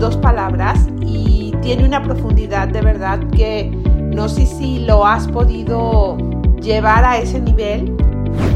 [0.00, 6.16] dos palabras y tiene una profundidad de verdad que no sé si lo has podido
[6.60, 7.94] llevar a ese nivel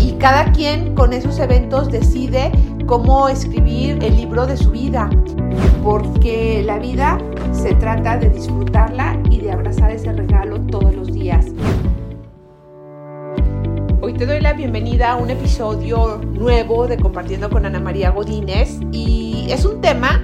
[0.01, 2.51] y cada quien con esos eventos decide
[2.87, 5.11] cómo escribir el libro de su vida,
[5.83, 7.19] porque la vida
[7.53, 11.47] se trata de disfrutarla y de abrazar ese regalo todos los días.
[14.01, 18.79] Hoy te doy la bienvenida a un episodio nuevo de Compartiendo con Ana María Godínez
[18.93, 20.23] y es un tema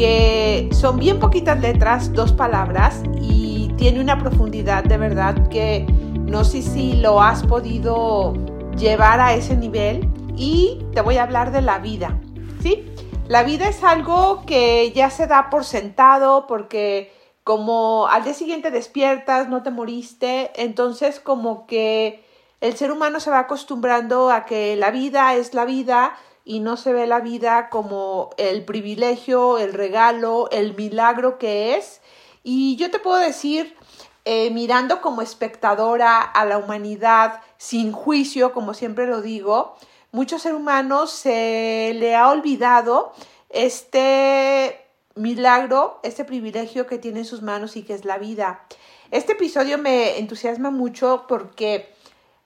[0.00, 5.84] que son bien poquitas letras, dos palabras y tiene una profundidad de verdad que
[6.24, 8.32] no sé si lo has podido
[8.78, 12.18] llevar a ese nivel y te voy a hablar de la vida,
[12.62, 12.86] ¿sí?
[13.28, 17.12] La vida es algo que ya se da por sentado porque
[17.44, 22.24] como al día siguiente despiertas, no te moriste, entonces como que
[22.62, 26.76] el ser humano se va acostumbrando a que la vida es la vida y no
[26.76, 32.00] se ve la vida como el privilegio, el regalo, el milagro que es.
[32.42, 33.76] Y yo te puedo decir,
[34.24, 39.76] eh, mirando como espectadora a la humanidad sin juicio, como siempre lo digo,
[40.12, 43.12] muchos seres humanos se le ha olvidado
[43.48, 44.80] este
[45.14, 48.64] milagro, este privilegio que tiene en sus manos y que es la vida.
[49.10, 51.92] Este episodio me entusiasma mucho porque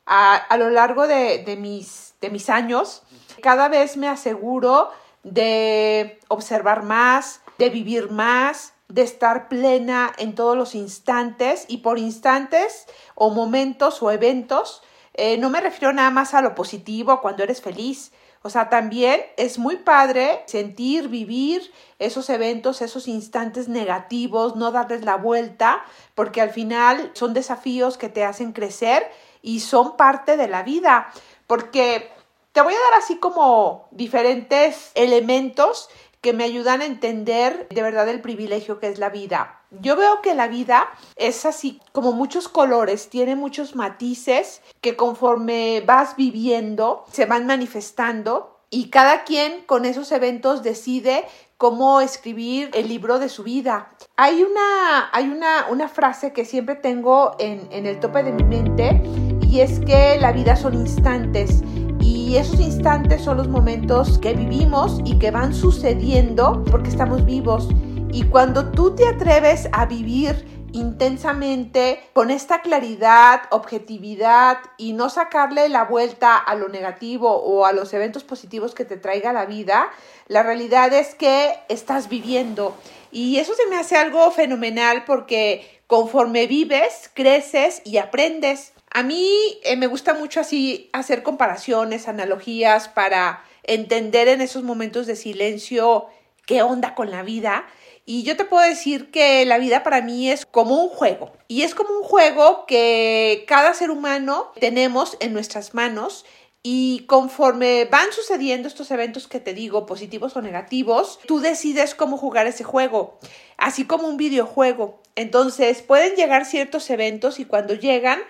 [0.06, 3.02] a, lo largo de, mis, de mis años,
[3.42, 4.90] cada vez me aseguro
[5.22, 11.98] de observar más, de vivir más, de estar plena en todos los instantes y por
[11.98, 14.82] instantes o momentos o eventos,
[15.14, 18.12] eh, no me refiero nada más a lo positivo cuando eres feliz.
[18.42, 25.02] O sea, también es muy padre sentir, vivir esos eventos, esos instantes negativos, no darles
[25.02, 25.82] la vuelta,
[26.14, 29.10] porque al final son desafíos que te hacen crecer
[29.44, 31.12] y son parte de la vida,
[31.46, 32.10] porque
[32.52, 35.90] te voy a dar así como diferentes elementos
[36.22, 39.60] que me ayudan a entender de verdad el privilegio que es la vida.
[39.70, 45.82] Yo veo que la vida es así como muchos colores, tiene muchos matices que conforme
[45.86, 51.26] vas viviendo se van manifestando y cada quien con esos eventos decide
[51.58, 53.90] cómo escribir el libro de su vida.
[54.16, 58.44] Hay una, hay una, una frase que siempre tengo en, en el tope de mi
[58.44, 61.62] mente y es que la vida son instantes
[62.00, 67.68] y esos instantes son los momentos que vivimos y que van sucediendo porque estamos vivos.
[68.12, 75.68] Y cuando tú te atreves a vivir intensamente, con esta claridad, objetividad y no sacarle
[75.68, 79.88] la vuelta a lo negativo o a los eventos positivos que te traiga la vida,
[80.26, 82.74] la realidad es que estás viviendo.
[83.12, 88.73] Y eso se me hace algo fenomenal porque conforme vives, creces y aprendes.
[88.96, 95.08] A mí eh, me gusta mucho así hacer comparaciones, analogías para entender en esos momentos
[95.08, 96.06] de silencio
[96.46, 97.66] qué onda con la vida.
[98.06, 101.32] Y yo te puedo decir que la vida para mí es como un juego.
[101.48, 106.24] Y es como un juego que cada ser humano tenemos en nuestras manos.
[106.62, 112.16] Y conforme van sucediendo estos eventos que te digo, positivos o negativos, tú decides cómo
[112.16, 113.18] jugar ese juego,
[113.58, 115.02] así como un videojuego.
[115.16, 118.20] Entonces pueden llegar ciertos eventos y cuando llegan,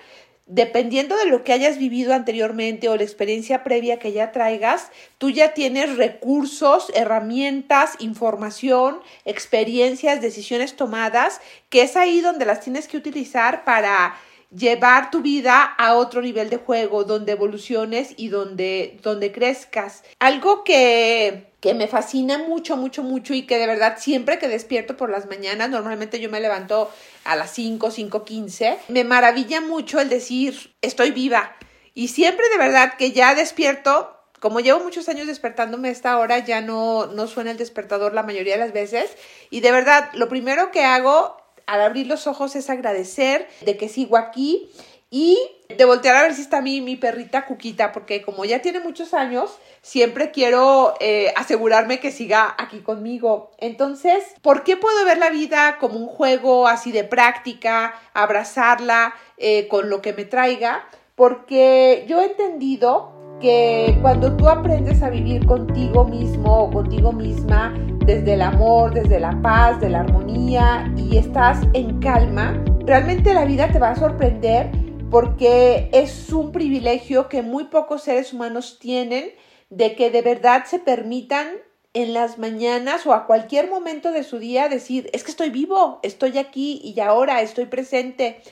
[0.46, 5.30] dependiendo de lo que hayas vivido anteriormente o la experiencia previa que ya traigas, tú
[5.30, 11.40] ya tienes recursos, herramientas, información, experiencias, decisiones tomadas,
[11.70, 14.16] que es ahí donde las tienes que utilizar para
[14.56, 20.02] llevar tu vida a otro nivel de juego, donde evoluciones y donde, donde crezcas.
[20.18, 24.98] Algo que que me fascina mucho, mucho, mucho y que de verdad siempre que despierto
[24.98, 26.90] por las mañanas, normalmente yo me levanto
[27.24, 31.56] a las 5, 5, 15, me maravilla mucho el decir estoy viva.
[31.94, 36.40] Y siempre de verdad que ya despierto, como llevo muchos años despertándome a esta hora,
[36.40, 39.16] ya no, no suena el despertador la mayoría de las veces.
[39.48, 43.88] Y de verdad, lo primero que hago al abrir los ojos es agradecer de que
[43.88, 44.70] sigo aquí
[45.10, 45.38] y
[45.68, 49.14] de voltear a ver si está mi, mi perrita Cuquita, porque como ya tiene muchos
[49.14, 53.52] años, siempre quiero eh, asegurarme que siga aquí conmigo.
[53.58, 59.68] Entonces, ¿por qué puedo ver la vida como un juego así de práctica, abrazarla eh,
[59.68, 60.84] con lo que me traiga?
[61.14, 67.72] Porque yo he entendido que cuando tú aprendes a vivir contigo mismo o contigo misma,
[68.06, 73.46] desde el amor, desde la paz, de la armonía y estás en calma, realmente la
[73.46, 74.70] vida te va a sorprender
[75.10, 79.30] porque es un privilegio que muy pocos seres humanos tienen
[79.70, 81.48] de que de verdad se permitan
[81.94, 86.00] en las mañanas o a cualquier momento de su día decir, es que estoy vivo,
[86.02, 88.42] estoy aquí y ahora estoy presente.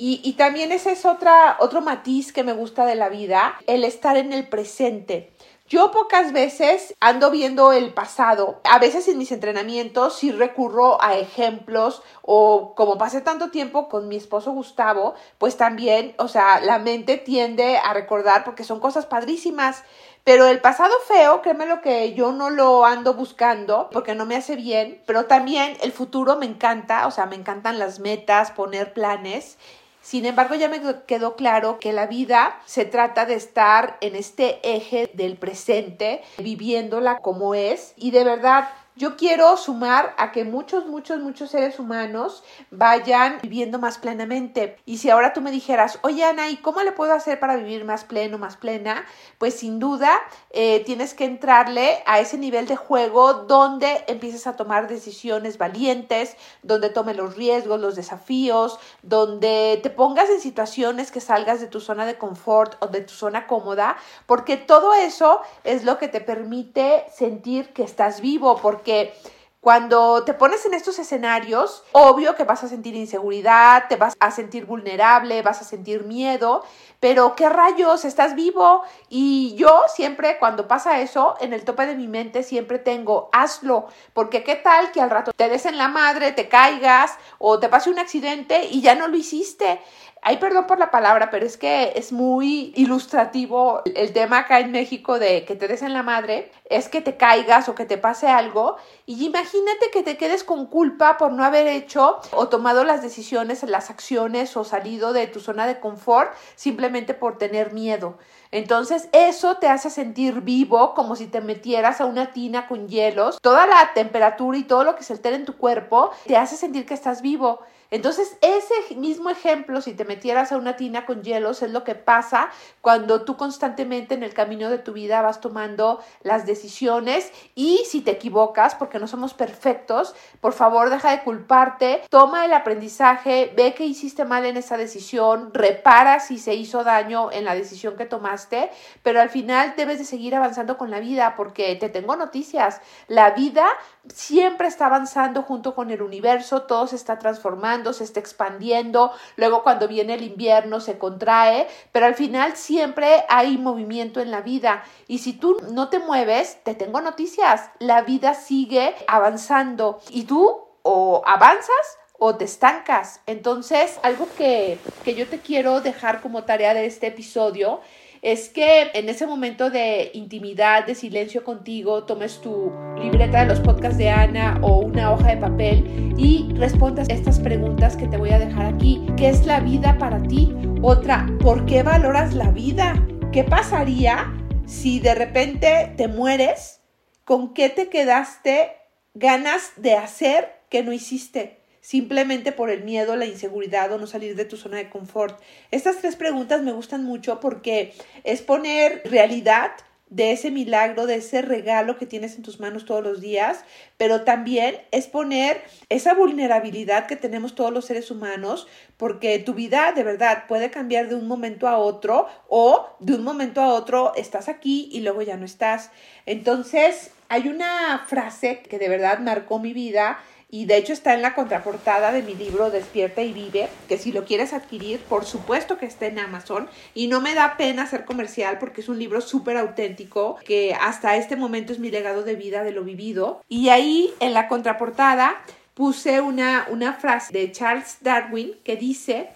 [0.00, 4.16] Y, también ese es otra, otro matiz que me gusta de la vida, el estar
[4.16, 5.32] en el presente.
[5.68, 8.58] Yo pocas veces ando viendo el pasado.
[8.64, 14.08] A veces en mis entrenamientos sí recurro a ejemplos o como pasé tanto tiempo con
[14.08, 19.04] mi esposo Gustavo, pues también, o sea, la mente tiende a recordar porque son cosas
[19.04, 19.84] padrísimas.
[20.24, 24.36] Pero el pasado feo, créeme lo que yo no lo ando buscando porque no me
[24.36, 28.94] hace bien, pero también el futuro me encanta, o sea, me encantan las metas, poner
[28.94, 29.58] planes
[30.08, 34.58] sin embargo, ya me quedó claro que la vida se trata de estar en este
[34.62, 40.86] eje del presente, viviéndola como es y de verdad yo quiero sumar a que muchos,
[40.86, 42.42] muchos, muchos seres humanos
[42.72, 44.76] vayan viviendo más plenamente.
[44.86, 47.84] Y si ahora tú me dijeras, oye Ana, ¿y cómo le puedo hacer para vivir
[47.84, 49.06] más pleno, más plena?
[49.38, 50.10] Pues sin duda
[50.50, 56.36] eh, tienes que entrarle a ese nivel de juego donde empieces a tomar decisiones valientes,
[56.64, 61.80] donde tome los riesgos, los desafíos, donde te pongas en situaciones que salgas de tu
[61.80, 63.96] zona de confort o de tu zona cómoda,
[64.26, 69.12] porque todo eso es lo que te permite sentir que estás vivo, porque que
[69.60, 74.30] cuando te pones en estos escenarios, obvio que vas a sentir inseguridad, te vas a
[74.30, 76.64] sentir vulnerable, vas a sentir miedo,
[77.00, 78.82] pero qué rayos, estás vivo.
[79.08, 83.86] Y yo siempre cuando pasa eso, en el tope de mi mente siempre tengo, hazlo,
[84.12, 87.68] porque qué tal que al rato te des en la madre, te caigas o te
[87.68, 89.80] pase un accidente y ya no lo hiciste.
[90.20, 94.72] Ay, perdón por la palabra, pero es que es muy ilustrativo el tema acá en
[94.72, 97.98] México de que te des en la madre, es que te caigas o que te
[97.98, 102.82] pase algo y imagínate que te quedes con culpa por no haber hecho o tomado
[102.84, 108.18] las decisiones, las acciones o salido de tu zona de confort simplemente por tener miedo.
[108.50, 113.38] Entonces eso te hace sentir vivo como si te metieras a una tina con hielos.
[113.40, 116.86] Toda la temperatura y todo lo que se altera en tu cuerpo te hace sentir
[116.86, 117.60] que estás vivo.
[117.90, 121.94] Entonces, ese mismo ejemplo, si te metieras a una tina con hielos, es lo que
[121.94, 122.50] pasa
[122.82, 128.02] cuando tú constantemente en el camino de tu vida vas tomando las decisiones y si
[128.02, 133.74] te equivocas, porque no somos perfectos, por favor deja de culparte, toma el aprendizaje, ve
[133.74, 138.04] que hiciste mal en esa decisión, repara si se hizo daño en la decisión que
[138.04, 138.70] tomaste,
[139.02, 143.30] pero al final debes de seguir avanzando con la vida porque te tengo noticias, la
[143.30, 143.66] vida
[144.12, 149.62] siempre está avanzando junto con el universo, todo se está transformando, se está expandiendo, luego
[149.62, 154.84] cuando viene el invierno se contrae, pero al final siempre hay movimiento en la vida
[155.06, 160.68] y si tú no te mueves, te tengo noticias, la vida sigue avanzando y tú
[160.82, 163.20] o avanzas o te estancas.
[163.26, 167.80] Entonces, algo que, que yo te quiero dejar como tarea de este episodio
[168.22, 173.60] es que en ese momento de intimidad, de silencio contigo, tomes tu libreta de los
[173.60, 178.30] podcasts de Ana o una hoja de papel y respondas estas preguntas que te voy
[178.30, 179.06] a dejar aquí.
[179.16, 180.52] ¿Qué es la vida para ti?
[180.82, 182.94] Otra, ¿por qué valoras la vida?
[183.32, 184.32] ¿Qué pasaría
[184.66, 186.80] si de repente te mueres?
[187.24, 188.72] ¿Con qué te quedaste
[189.14, 191.57] ganas de hacer que no hiciste?
[191.88, 195.40] Simplemente por el miedo, la inseguridad o no salir de tu zona de confort.
[195.70, 197.94] Estas tres preguntas me gustan mucho porque
[198.24, 199.70] es poner realidad
[200.10, 203.64] de ese milagro, de ese regalo que tienes en tus manos todos los días,
[203.96, 208.68] pero también es poner esa vulnerabilidad que tenemos todos los seres humanos,
[208.98, 213.24] porque tu vida de verdad puede cambiar de un momento a otro o de un
[213.24, 215.90] momento a otro estás aquí y luego ya no estás.
[216.26, 220.18] Entonces, hay una frase que de verdad marcó mi vida
[220.50, 224.12] y de hecho está en la contraportada de mi libro Despierta y Vive, que si
[224.12, 228.06] lo quieres adquirir, por supuesto que está en Amazon y no me da pena ser
[228.06, 232.34] comercial porque es un libro súper auténtico que hasta este momento es mi legado de
[232.34, 233.42] vida de lo vivido.
[233.48, 235.42] Y ahí en la contraportada
[235.74, 239.28] puse una, una frase de Charles Darwin que dice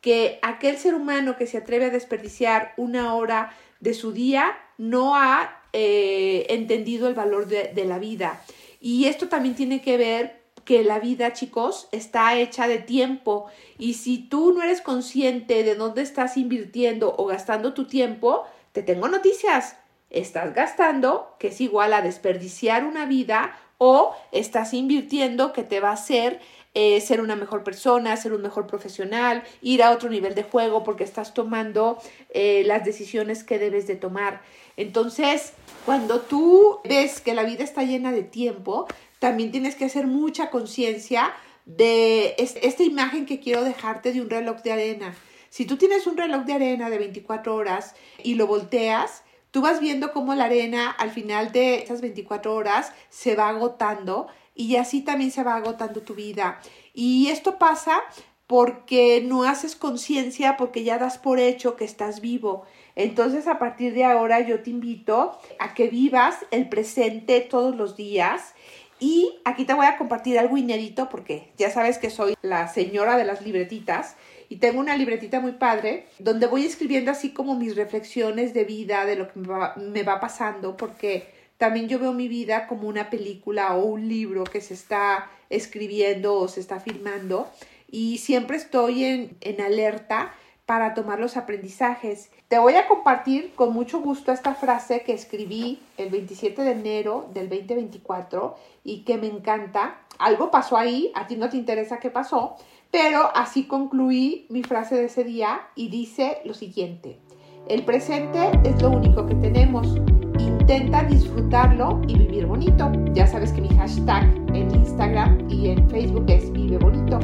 [0.00, 5.16] que aquel ser humano que se atreve a desperdiciar una hora de su día no
[5.16, 8.40] ha eh, entendido el valor de, de la vida.
[8.80, 13.46] Y esto también tiene que ver que la vida, chicos, está hecha de tiempo
[13.78, 18.82] y si tú no eres consciente de dónde estás invirtiendo o gastando tu tiempo, te
[18.82, 19.76] tengo noticias.
[20.10, 25.90] Estás gastando, que es igual a desperdiciar una vida, o estás invirtiendo que te va
[25.90, 26.40] a hacer
[26.74, 30.84] eh, ser una mejor persona, ser un mejor profesional, ir a otro nivel de juego
[30.84, 31.98] porque estás tomando
[32.28, 34.42] eh, las decisiones que debes de tomar.
[34.76, 35.52] Entonces,
[35.84, 38.86] cuando tú ves que la vida está llena de tiempo,
[39.20, 41.32] también tienes que hacer mucha conciencia
[41.66, 45.14] de esta imagen que quiero dejarte de un reloj de arena.
[45.50, 49.78] Si tú tienes un reloj de arena de 24 horas y lo volteas, tú vas
[49.78, 55.02] viendo cómo la arena al final de esas 24 horas se va agotando y así
[55.02, 56.60] también se va agotando tu vida.
[56.94, 58.02] Y esto pasa
[58.46, 62.64] porque no haces conciencia, porque ya das por hecho que estás vivo.
[62.96, 67.96] Entonces, a partir de ahora, yo te invito a que vivas el presente todos los
[67.96, 68.54] días.
[69.00, 73.16] Y aquí te voy a compartir algo inédito porque ya sabes que soy la señora
[73.16, 74.16] de las libretitas
[74.50, 79.06] y tengo una libretita muy padre donde voy escribiendo así como mis reflexiones de vida,
[79.06, 83.74] de lo que me va, pasando, porque también yo veo mi vida como una película
[83.74, 87.50] o un libro que se está escribiendo o se está filmando.
[87.90, 90.34] Y siempre estoy en, en alerta
[90.70, 92.30] para tomar los aprendizajes.
[92.46, 97.26] Te voy a compartir con mucho gusto esta frase que escribí el 27 de enero
[97.34, 99.96] del 2024 y que me encanta.
[100.20, 102.54] Algo pasó ahí, a ti no te interesa qué pasó,
[102.92, 107.18] pero así concluí mi frase de ese día y dice lo siguiente.
[107.66, 109.96] El presente es lo único que tenemos.
[110.38, 112.92] Intenta disfrutarlo y vivir bonito.
[113.12, 114.22] Ya sabes que mi hashtag
[114.54, 117.18] en Instagram y en Facebook es Vive Bonito.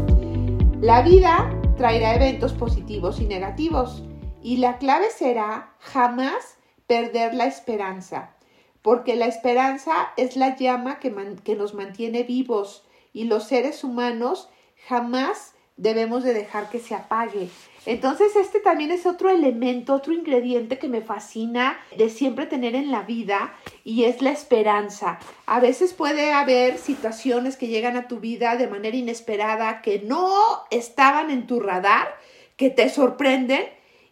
[0.80, 4.02] La vida traerá eventos positivos y negativos
[4.42, 6.56] y la clave será jamás
[6.86, 8.34] perder la esperanza,
[8.80, 11.10] porque la esperanza es la llama que,
[11.54, 14.48] nos mantiene vivos y los seres humanos
[14.88, 17.50] jamás debemos de dejar que se apague.
[17.86, 22.90] Entonces este también es otro elemento, otro ingrediente que me fascina de siempre tener en
[22.90, 25.20] la vida y es la esperanza.
[25.46, 30.34] A veces puede haber situaciones que llegan a tu vida de manera inesperada que no
[30.72, 32.08] estaban en tu radar,
[32.56, 33.64] que te sorprenden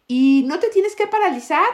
[0.07, 1.67] y no te tienes que paralizar.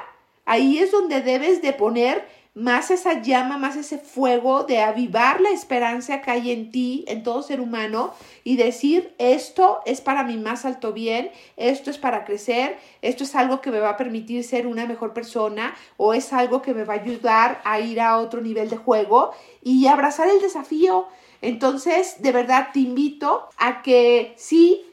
[0.47, 5.51] Ahí es donde debes de poner más esa llama, más ese fuego de avivar la
[5.51, 10.37] esperanza que hay en ti, en todo ser humano, y decir, esto es para mi
[10.37, 14.43] más alto bien, esto es para crecer, esto es algo que me va a permitir
[14.43, 18.19] ser una mejor persona, o es algo que me va a ayudar a ir a
[18.19, 21.07] otro nivel de juego y abrazar el desafío.
[21.43, 24.85] Entonces, de verdad te invito a que sí,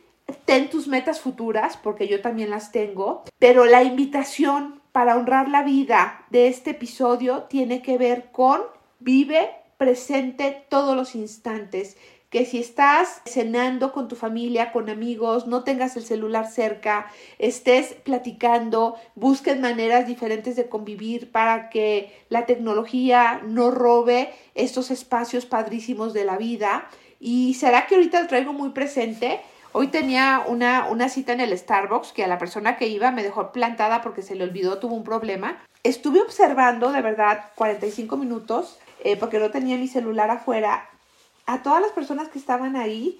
[0.45, 5.61] ten tus metas futuras, porque yo también las tengo, pero la invitación para honrar la
[5.61, 8.61] vida de este episodio tiene que ver con
[8.97, 11.97] vive presente todos los instantes.
[12.31, 17.93] Que si estás cenando con tu familia, con amigos, no tengas el celular cerca, estés
[17.93, 26.11] platicando, busques maneras diferentes de convivir para que la tecnología no robe estos espacios padrísimos
[26.13, 26.89] de la vida.
[27.19, 29.41] Y será que ahorita traigo muy presente,
[29.79, 33.51] Hoy tenía una, cita en el Starbucks que a la persona que iba me dejó
[33.51, 35.63] plantada porque se le olvidó, tuvo un problema.
[35.83, 40.89] Estuve observando de verdad 45 minutos eh, porque no tenía mi celular afuera
[41.45, 43.19] a todas las personas que estaban ahí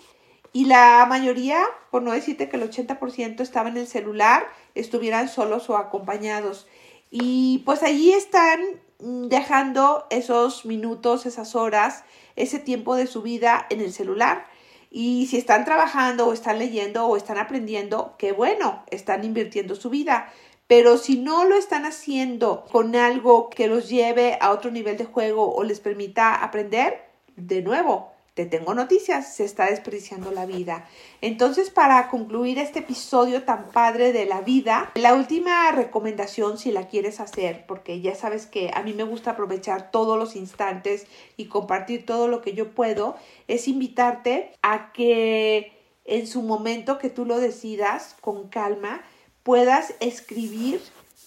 [0.51, 5.69] y la mayoría, por no decirte que el 80% estaban en el celular, estuvieran solos
[5.69, 6.65] o acompañados.
[7.11, 8.61] Y pues allí están
[8.97, 12.03] dejando esos minutos, esas horas,
[12.35, 14.56] ese tiempo de su vida en el celular.
[14.89, 19.89] Y si están trabajando o están leyendo o están aprendiendo, qué bueno, están invirtiendo su
[19.89, 20.31] vida.
[20.67, 25.05] Pero si no lo están haciendo con algo que los lleve a otro nivel de
[25.05, 30.87] juego o les permita aprender, de nuevo, te tengo noticias, se está desperdiciando la vida.
[31.21, 36.87] Entonces, para concluir este episodio tan padre de la vida, la última recomendación, si la
[36.87, 41.45] quieres hacer, porque ya sabes que a mí me gusta aprovechar todos los instantes y
[41.45, 43.15] compartir todo lo que yo puedo,
[43.47, 45.71] es invitarte a que
[46.05, 49.01] en su momento que tú lo decidas con calma,
[49.41, 50.79] puedas escribir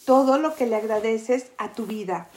[0.05, 2.29] todo lo que le agradeces a tu vida,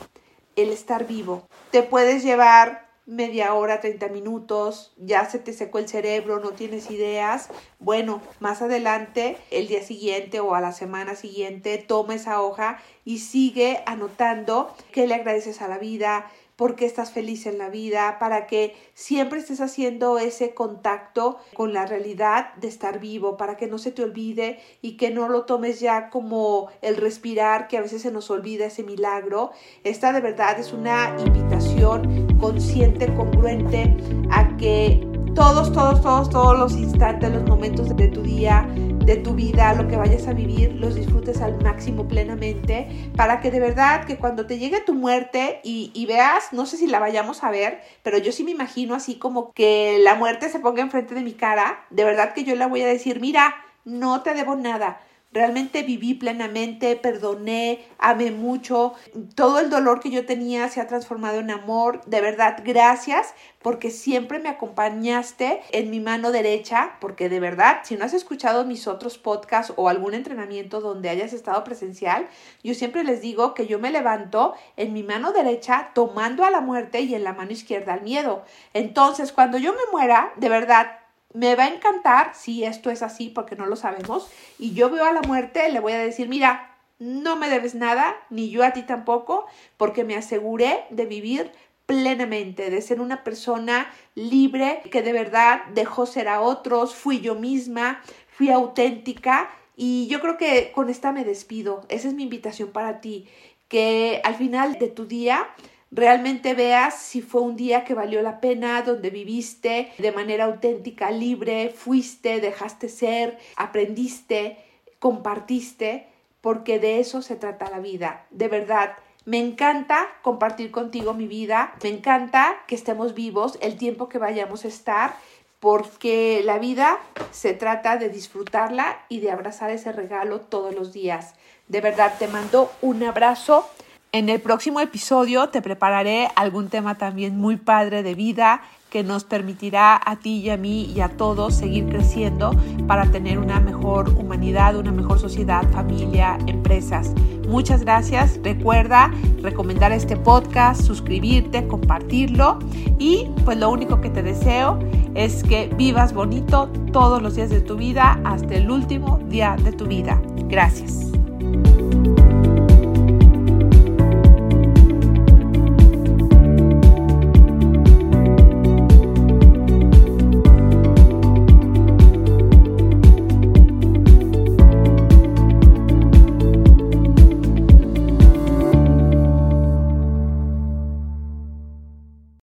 [0.56, 1.48] el estar vivo.
[1.70, 6.90] Te puedes llevar media hora, 30 minutos, ya se te secó el cerebro, no tienes
[6.90, 12.80] ideas, bueno, más adelante, el día siguiente o a la semana siguiente, toma esa hoja
[13.04, 17.70] y sigue anotando qué le agradeces a la vida, por qué estás feliz en la
[17.70, 23.58] vida, para que siempre estés haciendo ese contacto con la realidad de estar vivo, para
[23.58, 27.78] que no se te olvide y que no lo tomes ya como el respirar, que
[27.78, 29.52] a veces se nos olvida ese milagro.
[29.84, 33.96] Esta de verdad es una invitación consciente, congruente,
[34.32, 38.68] a que todos, todos, todos, todos los instantes, los momentos de tu día,
[39.06, 43.50] de tu vida, lo que vayas a vivir, los disfrutes al máximo plenamente, para que
[43.50, 47.44] de verdad que cuando te llegue tu muerte y, veas, no sé si la vayamos
[47.44, 51.16] a ver, pero yo sí me imagino así como que la muerte se ponga enfrente
[51.16, 54.56] de mi cara, de verdad que yo le voy a decir, mira, no te debo
[54.56, 55.00] nada
[55.34, 58.94] Realmente viví plenamente, perdoné, amé mucho.
[59.34, 62.06] Todo el dolor que yo tenía se ha transformado en amor.
[62.06, 67.96] De verdad, gracias porque siempre me acompañaste en mi mano derecha, porque de verdad, si
[67.96, 72.28] no has escuchado mis otros podcasts o algún entrenamiento donde hayas estado presencial,
[72.64, 76.62] yo siempre les digo que yo me levanto en mi mano derecha tomando a la
[76.62, 78.44] muerte y en la mano izquierda al miedo.
[78.74, 81.03] Entonces, cuando yo me muera, de verdad,
[81.34, 85.06] me va a encantar si esto es así porque no lo sabemos y yo veo
[85.06, 88.72] a la muerte, le voy a decir, mira, no me debes nada, ni yo a
[88.72, 89.46] ti tampoco,
[89.78, 91.52] porque me aseguré de vivir
[91.86, 97.36] plenamente, de ser una persona libre que de verdad dejó ser a otros, fui yo
[97.36, 101.82] misma, fui auténtica y yo creo que con esta me despido.
[101.90, 103.28] Esa es mi invitación para ti,
[103.68, 105.50] que al final de tu día
[105.94, 111.12] realmente veas si fue un día que valió la pena, donde viviste de manera auténtica,
[111.12, 114.58] libre, fuiste, dejaste ser, aprendiste,
[115.00, 116.08] compartiste,
[116.42, 118.26] porque de eso se trata la vida.
[118.32, 118.96] De verdad,
[119.26, 124.66] me encanta compartir contigo mi vida, me encanta que estemos vivos el tiempo que vayamos
[124.66, 125.16] a estar,
[125.60, 127.00] porque la vida
[127.32, 131.36] se trata de disfrutarla y de abrazar ese regalo todos los días.
[131.70, 133.70] De verdad, te mando un abrazo.
[134.16, 139.24] En el próximo episodio te prepararé algún tema también muy padre de vida, que nos
[139.24, 142.52] permitirá a ti y a mí y a todos seguir creciendo
[142.86, 147.12] para tener una mejor humanidad, una mejor sociedad, familia, empresas.
[147.48, 148.40] Muchas gracias.
[148.44, 152.60] Recuerda recomendar este podcast, suscribirte, compartirlo
[153.00, 154.78] y pues lo único que te deseo
[155.16, 159.72] es que vivas bonito todos los días de tu vida hasta el último día de
[159.72, 160.22] tu vida.
[160.50, 161.13] Gracias.